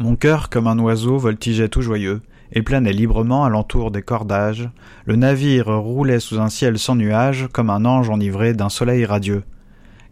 [0.00, 2.20] Mon cœur, comme un oiseau, voltigeait tout joyeux,
[2.52, 4.70] et planait librement alentour des cordages.
[5.06, 9.42] Le navire roulait sous un ciel sans nuages, comme un ange enivré d'un soleil radieux.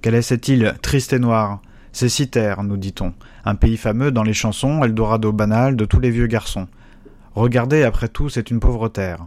[0.03, 1.61] Quelle est cette île triste et noire?
[1.93, 3.15] C'est Citer, nous dit-on,
[3.45, 6.67] un pays fameux dans les chansons, Eldorado banal de tous les vieux garçons.
[7.37, 9.27] Regardez, après tout, c'est une pauvre terre.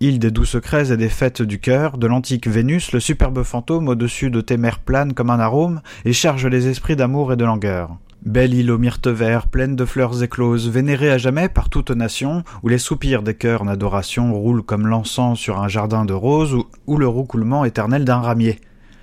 [0.00, 3.88] Île des doux secrets et des fêtes du cœur, de l'antique Vénus, le superbe fantôme
[3.88, 7.44] au-dessus de tes mers plane comme un arôme et charge les esprits d'amour et de
[7.44, 7.98] langueur.
[8.24, 12.42] Belle île aux myrtes verts, pleine de fleurs écloses, vénérée à jamais par toute nation,
[12.62, 16.56] où les soupirs des cœurs d'adoration roulent comme l'encens sur un jardin de roses,
[16.86, 18.60] ou, le roucoulement éternel d'un ramier.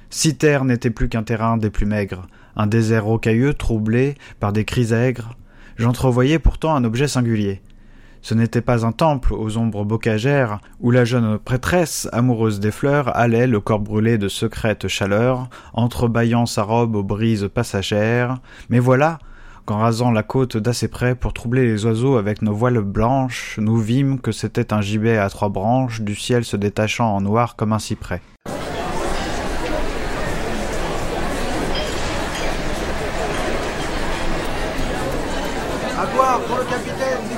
[0.10, 2.26] Citer n'était plus qu'un terrain des plus maigres,
[2.56, 5.38] un désert rocailleux troublé par des cris aigres.
[5.78, 7.62] J'entrevoyais pourtant un objet singulier.
[8.24, 13.16] Ce n'était pas un temple aux ombres bocagères où la jeune prêtresse, amoureuse des fleurs,
[13.18, 18.38] allait, le corps brûlé de secrète chaleur, entrebâillant sa robe aux brises passagères.
[18.70, 19.18] Mais voilà,
[19.66, 23.78] qu'en rasant la côte d'assez près pour troubler les oiseaux avec nos voiles blanches, nous
[23.78, 27.74] vîmes que c'était un gibet à trois branches, du ciel se détachant en noir comme
[27.74, 28.22] un cyprès.
[35.98, 37.31] À boire pour le capitaine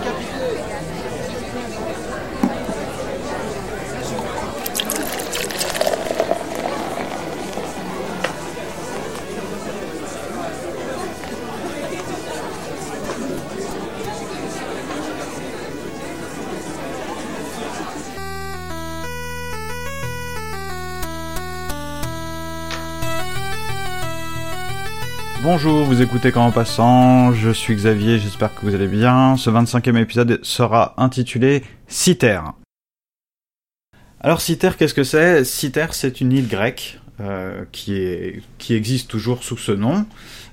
[25.43, 29.35] Bonjour, vous écoutez Quand en passant, je suis Xavier, j'espère que vous allez bien.
[29.35, 32.39] Ce 25e épisode sera intitulé Citer.
[34.21, 35.43] Alors Citer, qu'est-ce que c'est?
[35.43, 40.05] Citer, c'est une île grecque euh, qui, existe toujours sous ce nom,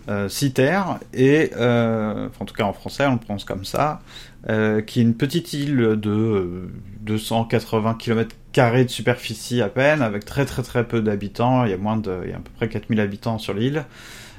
[0.09, 0.81] euh, Citer,
[1.15, 4.03] et euh, en tout cas en français on le prononce comme ça,
[4.49, 6.69] euh, qui est une petite île de
[7.03, 11.77] 280 km de superficie à peine, avec très très très peu d'habitants, il y a
[11.77, 13.85] il y a à peu près 4000 habitants sur l'île.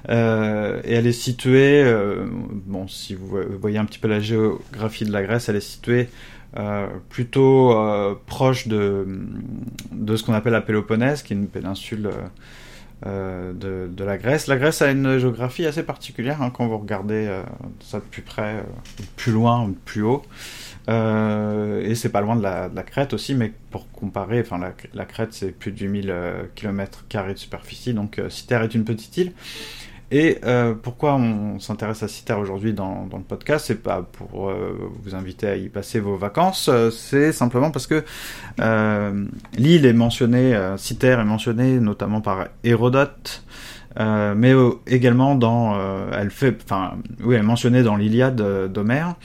[0.09, 5.06] Euh, et elle est située, euh, bon, si vous voyez un petit peu la géographie
[5.06, 6.09] de la Grèce, elle est située
[6.57, 7.75] euh, plutôt
[8.25, 9.06] proche de,
[10.16, 12.09] ce qu'on appelle la Péloponnèse, qui est une péninsule
[13.06, 14.47] de, la Grèce.
[14.47, 17.29] La Grèce a une géographie assez particulière hein, quand vous regardez
[17.79, 18.63] ça de plus près,
[19.16, 20.23] plus loin, plus haut.
[20.90, 24.59] Et c'est pas loin de la, Crète aussi, mais pour comparer, enfin
[24.94, 26.13] la, Crète c'est plus de 8000
[26.56, 29.34] km de superficie, donc Citer est une petite île.
[30.11, 34.49] Et euh, pourquoi on s'intéresse à Citer aujourd'hui dans, dans, le podcast C'est pas pour
[34.49, 38.03] euh, vous inviter à y passer vos vacances, euh, c'est simplement parce que
[38.59, 43.45] euh, l'île est mentionnée, Citer est mentionnée notamment par Hérodote,
[43.97, 44.53] mais
[44.85, 45.77] également dans,
[46.11, 48.41] elle fait, enfin, oui, elle est mentionnée dans l'Iliade
[48.72, 49.16] d'Homère.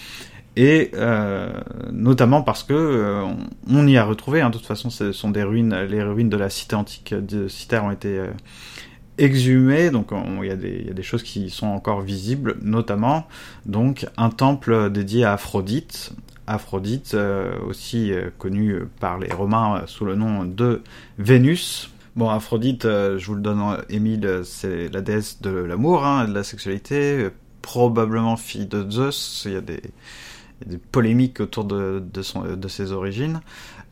[0.56, 0.90] Et
[1.92, 3.36] notamment parce que on,
[3.68, 6.36] on, y a retrouvé, hein, de toute façon, ce sont des ruines, les ruines de
[6.36, 8.20] la cité antique de Citer ont été
[9.18, 10.10] exhumé, donc
[10.42, 13.26] il y, a des choses qui sont encore visibles, notamment
[13.64, 16.12] donc un temple dédié à Aphrodite,
[16.46, 20.82] Aphrodite euh, aussi euh, connue par les Romains sous le nom de
[21.18, 21.90] Vénus.
[22.14, 23.60] Bon, Aphrodite, euh, je vous le donne,
[23.90, 27.28] Émile, c'est la déesse de l'amour, hein, de la sexualité,
[27.62, 29.42] probablement fille de Zeus.
[29.46, 29.82] Il y a des,
[30.64, 33.40] des polémiques autour de, de, son, de ses origines.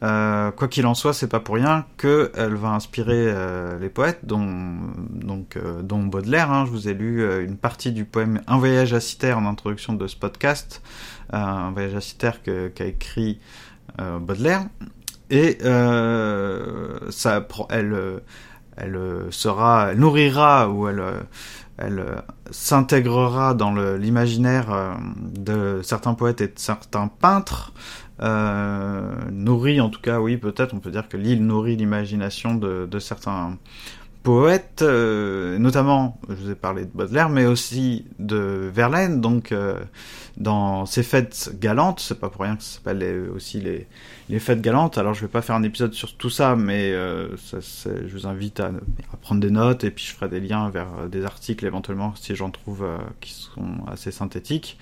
[0.02, 4.20] Euh, quoi qu'il en soit, c'est pas pour rien qu'elle va inspirer euh, les poètes,
[4.24, 4.46] dont,
[5.10, 6.50] donc, euh, dont Baudelaire.
[6.50, 9.94] Hein, je vous ai lu une partie du poème Un voyage à Citer en introduction
[9.94, 10.82] de ce podcast,
[11.30, 12.30] Un voyage à Citer
[12.74, 13.40] qu'a écrit
[13.98, 14.66] Baudelaire.
[15.30, 15.58] Et
[17.10, 18.20] ça, elle,
[18.76, 18.98] elle
[19.30, 21.02] sera, elle nourrira ou elle
[21.76, 27.72] elle s'intégrera dans l'imaginaire de certains poètes et de certains peintres,
[28.22, 32.98] euh, nourrit en tout cas, oui, peut-être, on peut dire que l'île nourrit l'imagination de,
[33.00, 33.58] certains
[34.22, 39.80] poètes, euh, notamment, je vous ai parlé de Baudelaire, mais aussi de Verlaine, donc euh,
[40.36, 43.86] dans ses fêtes galantes, c'est pas pour rien que ça s'appelle aussi les,
[44.28, 47.28] les fêtes galantes, alors je vais pas faire un épisode sur tout ça, mais euh,
[47.36, 48.72] je vous invite à,
[49.20, 52.50] prendre des notes, et puis je ferai des liens vers des articles éventuellement, si j'en
[52.50, 54.78] trouve euh, qui sont assez synthétiques.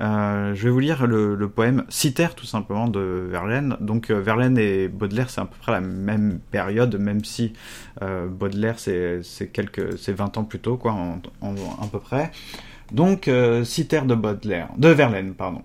[0.00, 3.76] Euh, je vais vous lire le, poème Citer tout simplement de Verlaine.
[3.80, 7.52] Donc Verlaine et Baudelaire c'est à peu près la même période, même si
[8.00, 10.96] Baudelaire c'est quelques c'est 20 ans plus tôt quoi,
[11.42, 12.32] à peu près.
[12.92, 15.62] Donc euh, Citer de Baudelaire, de Verlaine pardon.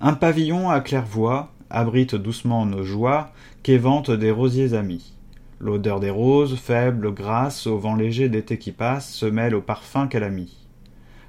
[0.00, 3.30] Un pavillon à claire-voie abrite doucement nos joies
[3.62, 5.12] qu'éventent des rosiers amis.
[5.60, 10.06] L'odeur des roses, faible, grasse, au vent léger d'été qui passe, se mêle au parfum
[10.06, 10.56] qu'elle a mis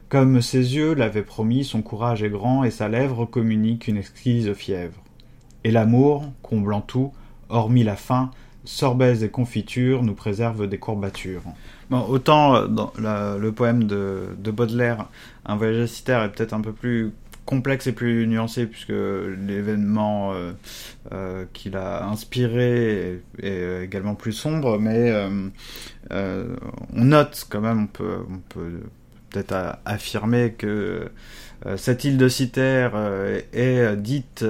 [0.08, 4.54] Comme ses yeux l'avaient promis, son courage est grand et sa lèvre communique une exquise
[4.54, 5.02] fièvre.
[5.64, 7.12] Et l'amour, comblant tout,
[7.50, 8.30] hormis la faim,
[8.66, 11.44] sorbets et confitures nous préserve des courbatures.
[11.92, 15.08] Autant euh, dans le poème de, Baudelaire,
[15.46, 17.12] Un voyage à Citer est peut-être un peu plus
[17.46, 20.52] complexe et plus nuancé puisque l'événement euh,
[21.12, 25.12] euh, qu'il a inspiré est, également plus sombre, mais
[26.12, 28.82] on note quand même, on peut
[29.30, 31.12] peut-être affirmer que
[31.76, 32.90] cette île de Citer
[33.54, 34.46] est dite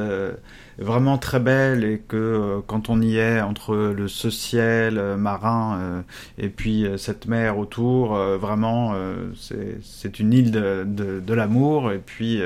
[0.80, 5.18] vraiment très belle et que euh, quand on y est entre le ce ciel euh,
[5.18, 6.02] marin euh,
[6.38, 8.94] et puis cette mer autour, vraiment
[9.36, 12.42] c'est une île de, de l'amour et puis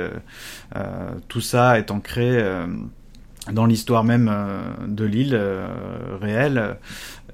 [1.27, 2.43] tout ça est ancré
[3.51, 4.31] dans l'histoire même
[4.87, 5.39] de l'île
[6.19, 6.77] réelle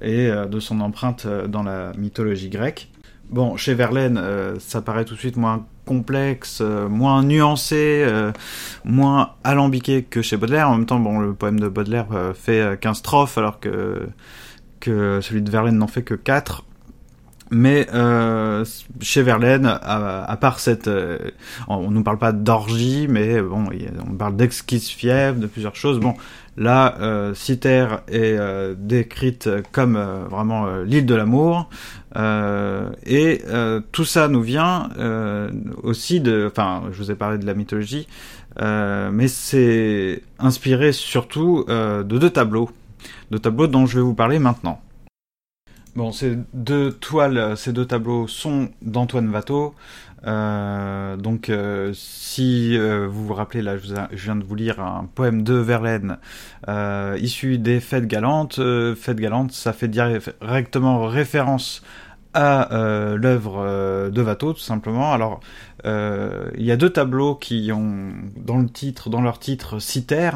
[0.00, 2.88] et de son empreinte dans la mythologie grecque.
[3.30, 4.20] Bon, chez Verlaine,
[4.58, 8.30] ça paraît tout de suite moins complexe, euh, moins nuancé, euh,
[8.84, 10.68] moins alambiqué que chez Baudelaire.
[10.70, 14.08] En même temps, bon, le poème de Baudelaire euh, fait 15 strophes alors que,
[14.78, 16.64] que celui de Verlaine n'en fait que 4.
[17.50, 17.86] Mais
[19.00, 20.88] chez Verlaine, à, part cette,
[21.68, 23.64] on, ne nous parle pas d'orgie, mais bon,
[24.08, 25.98] on parle d'exquise fièvre, de plusieurs choses.
[25.98, 26.14] Bon,
[26.56, 26.96] là,
[27.34, 28.38] Citer est
[28.76, 29.98] décrite comme
[30.30, 31.68] vraiment l'île de l'amour.
[32.16, 35.50] Euh, et euh, tout ça nous vient euh,
[35.82, 38.06] aussi de, enfin, je vous ai parlé de la mythologie,
[38.60, 42.70] mais c'est inspiré surtout de deux tableaux,
[43.30, 44.80] deux tableaux dont je vais vous parler maintenant.
[45.96, 49.74] Bon, ces deux toiles, ces deux tableaux sont d'Antoine Watteau.
[50.24, 51.50] donc,
[51.94, 56.18] si vous vous rappelez, là, je, viens de vous lire un poème de Verlaine
[57.18, 58.60] issu des Fêtes galantes.
[58.94, 61.82] Fêtes galantes, ça fait directement référence
[62.34, 65.12] à euh, l'œuvre euh, de Watteau, tout simplement.
[65.12, 65.40] Alors,
[65.84, 70.30] euh, il y a deux tableaux qui ont, dans le titre, dans leur titre, Citer.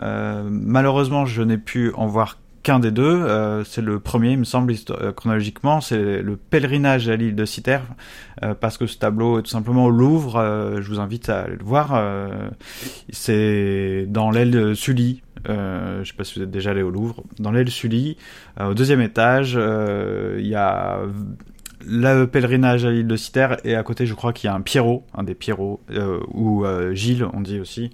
[0.00, 3.26] malheureusement, je n'ai pu en voir qu'un des deux.
[3.64, 4.74] c'est le premier, il me semble,
[5.16, 5.80] chronologiquement.
[5.80, 7.78] C'est le pèlerinage à l'île de Citer,
[8.60, 10.78] parce que ce tableau est tout simplement au Louvre.
[10.80, 12.02] je vous invite à aller le voir.
[13.10, 17.22] c'est dans l'aile Sully, euh, je sais pas si vous êtes déjà allé au Louvre.
[17.38, 18.16] Dans l'aile Sully,
[18.60, 21.00] euh, au deuxième étage, euh, il y a
[21.86, 24.60] le pèlerinage à l'île de Citer et à côté, je crois qu'il y a un
[24.60, 25.80] Pierrot, un des Pierrots,
[26.34, 27.90] ou Gilles, on dit aussi,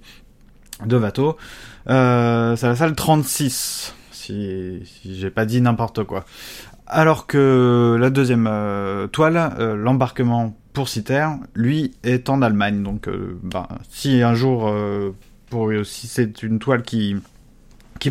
[0.85, 1.37] de Watteau.
[1.85, 3.95] c'est la salle 36,
[4.25, 6.25] si, si j'ai pas dit n'importe quoi.
[6.87, 8.49] Alors que la deuxième
[9.11, 12.83] toile, l'embarquement pour Citer, lui, est en Allemagne.
[12.83, 13.09] Donc,
[13.41, 14.71] ben, si un jour,
[15.49, 17.15] pour aussi, c'est une toile qui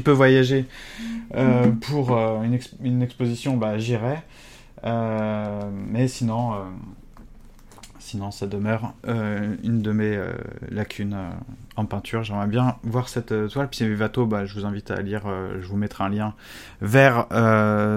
[0.01, 0.67] peut voyager
[1.37, 2.43] euh, pour euh,
[2.83, 4.19] une, exposition, bah, j'irai.
[4.85, 6.53] Euh, mais sinon,
[8.05, 10.19] sinon, ça demeure une de mes
[10.71, 11.17] lacunes
[11.77, 12.23] en peinture.
[12.23, 13.69] J'aimerais bien voir cette toile.
[13.69, 15.23] Puis Vivato, bah, je vous invite à lire,
[15.61, 16.35] je vous mettrai un lien
[16.81, 17.27] vers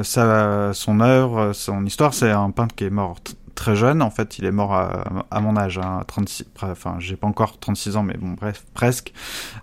[0.03, 2.13] sa, son œuvre, son histoire.
[2.13, 3.19] C'est un peintre qui est mort
[3.57, 4.01] très jeune.
[4.01, 7.97] En fait, il est mort à, mon âge, hein, 36, enfin, j'ai pas encore 36
[7.97, 9.11] ans, mais bon, bref, presque.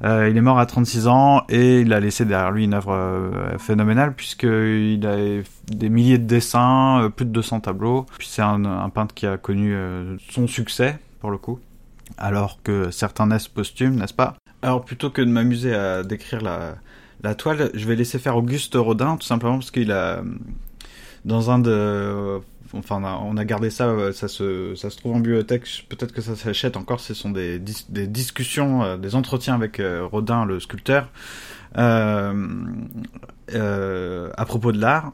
[0.05, 2.93] Euh, il est mort à 36 ans et il a laissé derrière lui une œuvre
[2.93, 8.05] euh, phénoménale puisqu'il a des milliers de dessins, euh, plus de 200 tableaux.
[8.19, 9.75] Puis c'est un, peintre qui a connu
[10.29, 11.58] son succès, pour le coup.
[12.19, 14.35] Alors que certains naissent posthumes, n'est-ce pas?
[14.62, 19.17] Alors plutôt que de m'amuser à décrire la toile, je vais laisser faire Auguste Rodin,
[19.17, 20.22] tout simplement parce qu'il a
[21.24, 22.41] dans un de
[22.77, 26.77] enfin on a, gardé ça, euh, ça se, trouve en bibliothèque, peut-être que ça s'achète
[26.77, 31.09] encore, ce sont des, discussions, euh, des entretiens avec euh, Rodin, le sculpteur,
[31.75, 32.35] à
[34.47, 35.13] propos de l'art.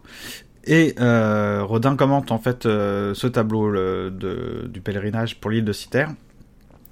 [0.64, 6.07] Et Rodin commente en fait ce tableau du pèlerinage pour l'île de Citer.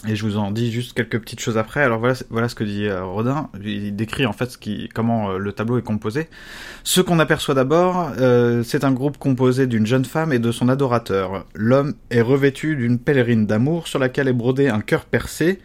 [0.06, 1.82] Et je vous en dis juste quelques petites choses après.
[1.82, 3.50] Alors voilà, ce que dit euh, Rodin.
[3.64, 6.28] Il décrit en fait ce qui, comment euh, le tableau est composé.
[6.84, 10.68] Ce qu'on aperçoit d'abord, euh, c'est un groupe composé d'une jeune femme et de son
[10.68, 11.46] adorateur.
[11.54, 15.58] L'homme est revêtu d'une pèlerine d'amour sur laquelle est brodé un cœur percé,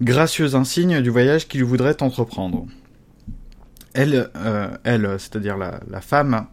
[0.00, 2.66] gracieux insigne du voyage qu'il voudrait entreprendre
[3.94, 6.46] elle, euh, elle c'est-à-dire la, femme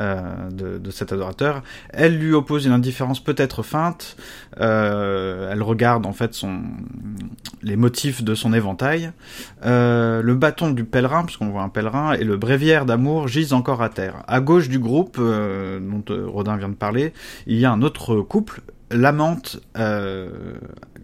[0.00, 4.16] euh, de, cet adorateur, elle lui oppose une indifférence peut-être feinte.
[4.60, 6.62] Euh, elle regarde en fait son
[7.64, 9.10] les motifs de son éventail.
[9.64, 13.82] Euh, le bâton du pèlerin, puisqu'on voit un pèlerin, et le bréviaire d'amour gisent encore
[13.82, 14.22] à terre.
[14.28, 17.12] À gauche du groupe euh, dont euh, Rodin vient de parler,
[17.46, 18.60] il y a un autre couple,
[18.90, 19.58] l'amante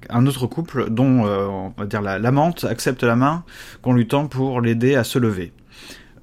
[0.08, 3.44] un autre couple dont on va dire l'amante accepte la main
[3.82, 5.52] qu'on lui tend pour l'aider à se lever.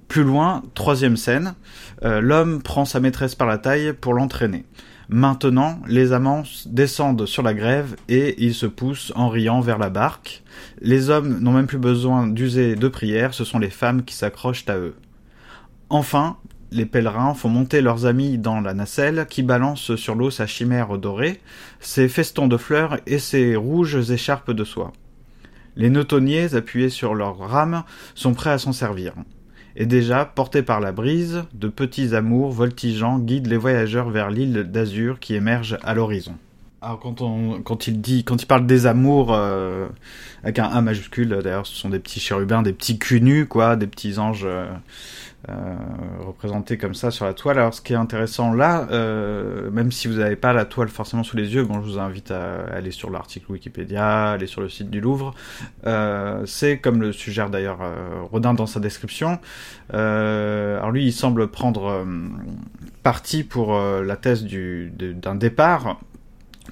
[0.07, 1.55] Plus loin, troisième scène,
[2.03, 4.65] euh, l'homme prend sa maîtresse par la taille pour l'entraîner.
[5.09, 9.89] Maintenant, les amants descendent sur la grève et ils se poussent en riant vers la
[9.89, 10.43] barque.
[10.81, 14.67] Les hommes n'ont même plus besoin d'user de prières, ce sont les femmes qui s'accrochent
[14.67, 14.95] à eux.
[15.89, 16.37] Enfin,
[16.71, 20.97] les pèlerins font monter leurs amis dans la nacelle qui balance sur l'eau sa chimère
[20.97, 21.39] dorée,
[21.79, 24.91] ses festons de fleurs et ses rouges écharpes de soie.
[25.77, 27.83] Les neutonniers, appuyés sur leurs rames,
[28.15, 29.13] sont prêts à s'en servir.
[29.79, 34.63] Et déjà, portés par la brise, de petits amours voltigeants guident les voyageurs vers l'île
[34.71, 36.33] d'azur qui émerge à l'horizon.
[36.79, 39.87] Alors quand on quand il dit quand il parle des amours euh,
[40.43, 43.87] avec un A majuscule d'ailleurs ce sont des petits chérubins des petits cunus quoi des
[43.87, 44.67] petits anges euh,
[45.49, 45.53] euh,
[46.25, 47.57] représenté comme ça sur la toile.
[47.59, 51.23] Alors ce qui est intéressant là, euh, même si vous n'avez pas la toile forcément
[51.23, 54.67] sous les yeux, bon je vous invite à aller sur l'article Wikipédia, aller sur le
[54.67, 55.33] site du Louvre.
[55.85, 57.79] Euh, c'est comme le suggère d'ailleurs
[58.31, 59.39] Rodin dans sa description.
[59.93, 62.05] alors lui il semble prendre
[63.03, 66.01] parti pour la thèse du, d'un départ,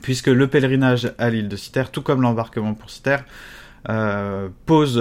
[0.02, 3.18] puisque le pèlerinage à l'île de Citer, tout comme l'embarquement pour Citer,
[4.66, 5.00] pose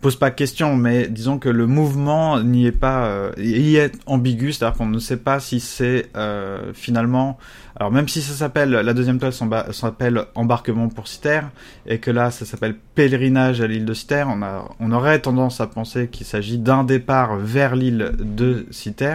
[0.00, 4.52] pose pas question, mais disons que le mouvement n'y est pas, euh, y est ambigu,
[4.52, 7.38] c'est-à-dire qu'on ne sait pas si c'est euh, finalement,
[7.76, 11.40] alors même si ça s'appelle, la deuxième toile s'appelle embarquement pour Citer,
[11.86, 15.60] et que là ça s'appelle pèlerinage à l'île de Citer, on, a, on aurait tendance
[15.60, 19.14] à penser qu'il s'agit d'un départ vers l'île de Citer,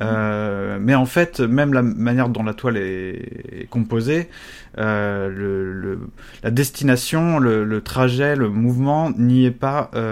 [0.00, 4.28] euh, mais en fait, même la manière dont la toile est, composée,
[4.78, 5.96] euh,
[6.42, 10.03] la destination, le, trajet, le mouvement n'y est pas euh,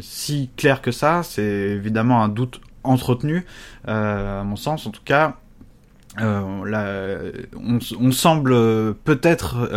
[0.00, 1.22] si clair que ça.
[1.22, 3.44] C'est évidemment un doute entretenu,
[3.86, 5.36] à mon sens en tout cas.
[6.18, 6.64] on,
[8.00, 9.68] on, semble peut-être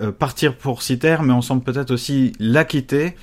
[0.00, 3.14] euh, partir pour Citer, mais on semble peut-être aussi la quitter,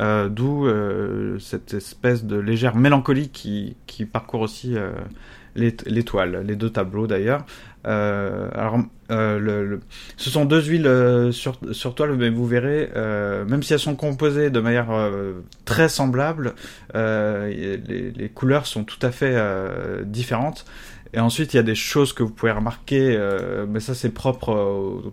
[0.00, 3.76] euh, d'où euh, cette espèce de légère mélancolie qui
[4.12, 4.74] parcourt aussi
[5.54, 7.44] l'étoile, les deux tableaux d'ailleurs.
[7.86, 8.78] Alors,
[9.08, 9.80] le,
[10.16, 14.50] ce sont deux huiles sur, sur toile, mais vous verrez, même si elles sont composées
[14.50, 14.88] de manière
[15.64, 16.54] très semblable,
[16.94, 19.36] les, couleurs sont tout à fait
[20.04, 20.64] différentes.
[21.12, 24.10] Et ensuite, il y a des choses que vous pouvez remarquer, euh, mais ça c'est
[24.10, 24.50] propre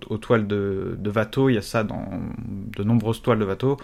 [0.10, 1.12] aux, toiles de, de,
[1.50, 2.06] il y a ça dans
[2.76, 3.78] de nombreuses toiles de Watteau.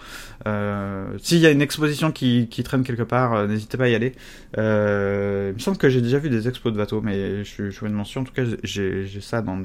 [0.46, 3.94] Euh, S'il y a une exposition qui, traîne quelque part, euh, n'hésitez pas à y
[3.94, 4.12] aller.
[4.58, 7.78] Euh, il me semble que j'ai déjà vu des expos de Watteau, mais je, je
[7.78, 9.62] fais une mention, en tout cas j'ai ça dans,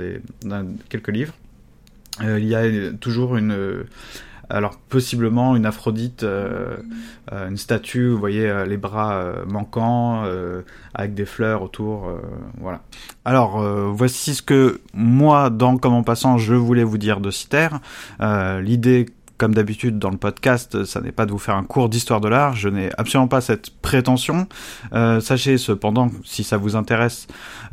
[0.90, 1.34] quelques livres.
[2.22, 3.86] Euh, il y a toujours une
[4.50, 6.78] alors possiblement une Aphrodite, euh,
[7.32, 10.24] euh, une statue, vous voyez euh, les bras manquants
[10.94, 12.10] avec des fleurs autour,
[12.60, 12.82] voilà.
[13.24, 13.62] Alors
[13.92, 17.70] voici ce que moi, dans Comment passant, je voulais vous dire de Citer.
[18.20, 22.22] L'idée comme d'habitude dans le podcast, ça n'est pas de vous faire un cours d'histoire
[22.22, 24.48] de l'art, je n'ai absolument pas cette prétention.
[24.94, 27.28] Euh, sachez cependant, si ça vous intéresse,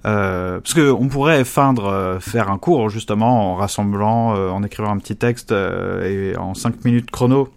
[0.04, 4.62] euh, parce que on pourrait feindre euh, faire un cours justement en rassemblant, euh, en
[4.62, 7.48] écrivant un petit texte et en 5 minutes chrono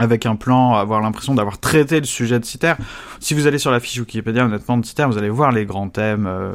[0.00, 2.72] avec un plan, avoir l'impression d'avoir traité le sujet de Citer.
[3.20, 5.90] Si vous allez sur la fiche Wikipédia, honnêtement, de Citer, vous allez voir les grands
[5.90, 6.54] thèmes, euh,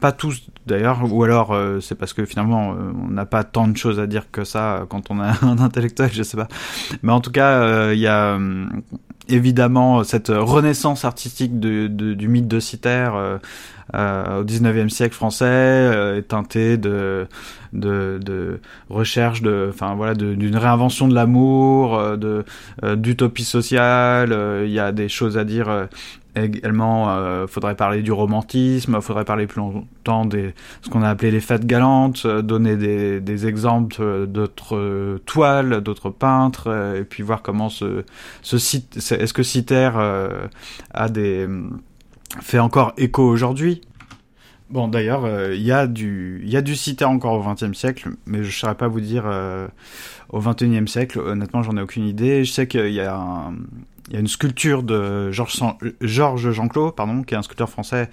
[0.00, 3.68] pas tous d'ailleurs, ou alors euh, c'est parce que finalement euh, on n'a pas tant
[3.68, 6.48] de choses à dire que ça quand on a un intellectuel, je sais pas.
[7.02, 8.38] Mais en tout cas, il y a
[9.28, 13.38] évidemment cette renaissance artistique du mythe de Citer euh,
[13.94, 17.26] au 19e siècle français euh, est teinté de,
[17.72, 22.44] de, de recherche de enfin voilà d'une réinvention de l'amour euh, de
[22.96, 24.36] d'utopie sociale.
[24.64, 25.88] Il y a des choses à dire
[26.36, 31.30] également euh, faudrait parler du romantisme faudrait parler plus longtemps des ce qu'on a appelé
[31.30, 37.70] les fêtes galantes donner des, des exemples d'autres toiles d'autres peintres et puis voir comment
[37.70, 38.04] ce
[38.42, 39.90] ce site est-ce que Citer
[40.92, 41.48] a des
[42.40, 43.80] fait encore écho aujourd'hui.
[44.70, 48.10] Bon, d'ailleurs, euh, il y a du, y a du cité encore au XXe siècle,
[48.26, 49.66] mais je ne saurais pas vous dire euh,
[50.28, 51.20] au XXIe siècle.
[51.20, 52.44] Honnêtement, j'en ai aucune idée.
[52.44, 53.50] Je sais qu'il y a
[54.12, 58.08] y a une sculpture de Georges Jean-Claude, pardon, qui est un sculpteur français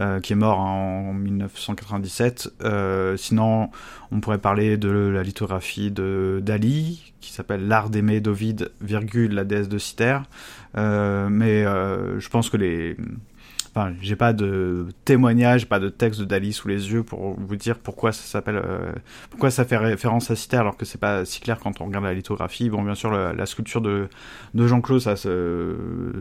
[0.00, 2.50] euh, qui est mort en 1997.
[2.62, 3.70] Euh, sinon,
[4.12, 9.44] on pourrait parler de la lithographie de Dali, qui s'appelle L'art d'aimer d'Ovide, virgule la
[9.44, 10.18] déesse de Citer.
[10.76, 12.96] Euh, mais euh, je pense que les
[13.72, 17.54] Enfin, j'ai pas de témoignage, pas de texte de Dali sous les yeux pour vous
[17.54, 18.92] dire pourquoi ça s'appelle, euh,
[19.30, 22.04] pourquoi ça fait référence à Citer alors que c'est pas si clair quand on regarde
[22.04, 22.68] la lithographie.
[22.68, 24.08] Bon, bien sûr, la, sculpture de,
[24.54, 25.76] de Jean-Claude, ça se,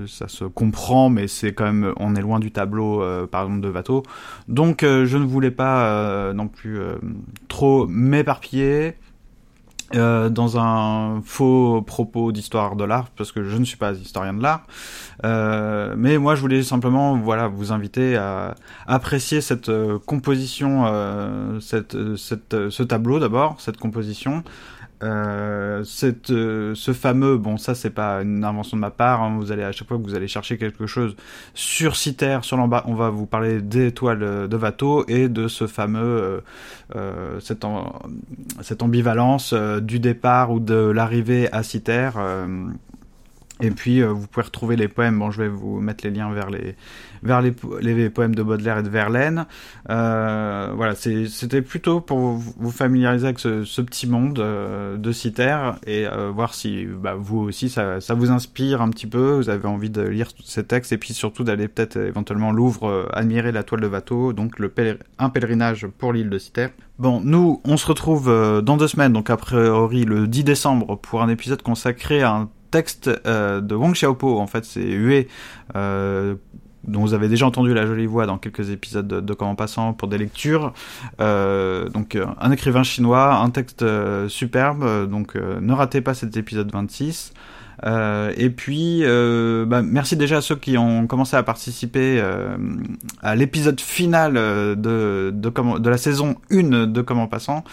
[0.06, 3.62] ça se comprend, mais c'est quand même, on est loin du tableau, euh, par exemple,
[3.62, 4.03] de Watteau.
[4.48, 6.79] Donc, euh, je ne voulais pas non plus
[7.48, 8.96] trop m'éparpiller.
[9.96, 14.34] Euh, dans un faux propos d'histoire de l'art, parce que je ne suis pas historien
[14.34, 14.65] de l'art.
[15.25, 18.55] Euh, mais moi, je voulais simplement, voilà, vous inviter à
[18.88, 24.43] apprécier cette euh, composition, euh, cette, cette, ce tableau d'abord, cette composition,
[25.01, 29.38] euh, cette, euh, ce fameux, bon ça c'est pas une invention de ma part, hein,
[29.38, 31.15] vous allez à chaque fois que vous allez chercher quelque chose
[31.53, 35.68] sur Citer, sur l'embas, on va vous parler des étoiles de Watteau et de ce
[35.68, 36.41] fameux, euh,
[36.98, 38.01] euh cette, en,
[38.62, 42.10] cette ambivalence du départ ou de l'arrivée à Citer.
[43.62, 46.50] Et puis vous pouvez retrouver les poèmes, bon je vais vous mettre les liens vers
[46.50, 46.75] les,
[47.24, 49.46] vers les, les poèmes de Baudelaire et de Verlaine.
[49.89, 55.58] Euh, voilà, c'était plutôt pour vous familiariser avec ce, ce petit monde euh, de Citer
[55.86, 59.50] et euh, voir si bah, vous aussi ça, ça, vous inspire un petit peu, vous
[59.50, 63.51] avez envie de lire ces textes et puis surtout d'aller peut-être éventuellement Louvre euh, admirer
[63.51, 64.70] la toile de Watteau, donc le
[65.18, 66.68] un pèlerinage pour l'île de Citer.
[67.00, 70.98] Bon, nous, on se retrouve euh, dans deux semaines, donc a priori le 10 décembre,
[70.98, 75.27] pour un épisode consacré à un texte euh, de Wang Xiaopo, en fait c'est Hue,
[75.75, 76.35] euh,
[76.83, 79.93] dont vous avez déjà entendu la jolie voix dans quelques épisodes de, de Comment Passant
[79.93, 80.73] pour des lectures.
[81.19, 83.85] Euh, donc un écrivain chinois, un texte
[84.27, 87.33] superbe, donc ne ratez pas cet épisode 26.
[87.86, 92.57] Euh, et puis, euh, bah, merci déjà à ceux qui ont commencé à participer euh,
[93.21, 97.63] à l'épisode final de, de, comment, de la saison 1 de Comment Passant.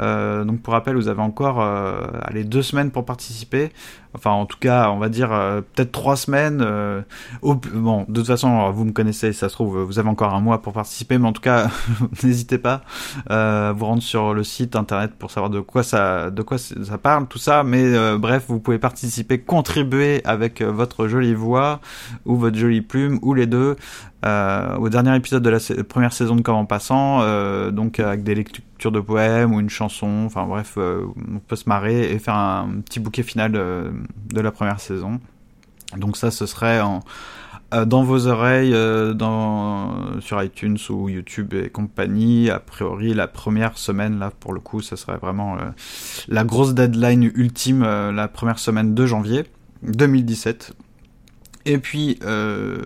[0.00, 1.60] Euh, donc pour rappel, vous avez encore
[2.22, 3.70] allez, deux semaines pour participer.
[4.16, 5.30] Enfin, en tout cas, on va dire
[5.74, 6.64] peut-être trois semaines.
[7.42, 10.40] Au, bon, de toute façon, vous me connaissez, ça se trouve, vous avez encore un
[10.40, 11.68] mois pour participer, mais en tout cas,
[12.22, 12.82] n'hésitez pas
[13.28, 16.98] à vous rendre sur le site internet pour savoir de quoi ça, de quoi ça
[16.98, 17.64] parle, tout ça.
[17.64, 21.80] Mais bref, vous pouvez participer contribuer avec euh, votre jolie voix
[22.24, 23.76] ou votre jolie plume ou les deux
[24.24, 28.34] euh, au dernier épisode de la première saison de Comment Passant, euh, donc avec des
[28.34, 32.80] lectures de poèmes ou une chanson, enfin bref, on peut se marrer et faire un
[32.84, 35.20] petit bouquet final de, la première saison.
[35.96, 37.00] Donc ça, ce serait en,
[37.72, 39.12] dans vos oreilles, euh,
[40.20, 42.50] sur iTunes ou YouTube et compagnie.
[42.50, 45.70] A priori, la première semaine, là, pour le coup, ce serait vraiment euh,
[46.28, 49.44] la grosse deadline ultime, la première semaine de janvier
[49.82, 50.74] 2017.
[51.66, 52.82] Et puis, euh,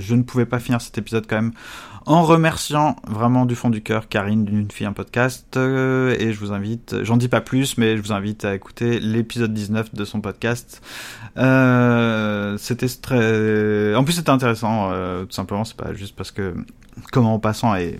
[0.00, 1.52] je ne pouvais pas finir cet épisode quand même
[2.06, 6.38] en remerciant vraiment du fond du cœur Karine d'une fille un podcast euh, et je
[6.38, 10.04] vous invite, j'en dis pas plus, mais je vous invite à écouter l'épisode 19 de
[10.04, 10.82] son podcast.
[11.36, 16.54] Euh, c'était très, en plus c'était intéressant, euh, tout simplement, c'est pas juste parce que
[17.10, 17.98] comment en passant est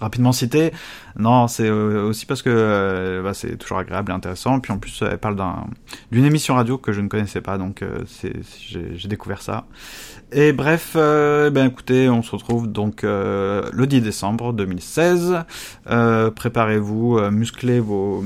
[0.00, 0.72] rapidement cité.
[1.18, 4.60] Non, c'est aussi parce que euh, bah, c'est toujours agréable et intéressant.
[4.60, 5.36] Puis en plus, elle parle
[6.10, 8.00] d'une émission radio que je ne connaissais pas, donc euh,
[8.96, 9.66] j'ai découvert ça.
[10.32, 15.44] Et bref, euh, ben écoutez, on se retrouve donc euh, le 10 décembre 2016.
[15.90, 18.24] Euh, Préparez-vous, euh, musclez vos,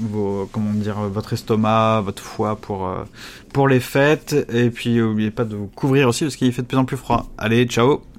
[0.00, 2.92] vos, comment dire, votre estomac, votre foie pour
[3.54, 4.36] pour les fêtes.
[4.52, 6.98] Et puis n'oubliez pas de vous couvrir aussi parce qu'il fait de plus en plus
[6.98, 7.30] froid.
[7.38, 8.09] Allez, ciao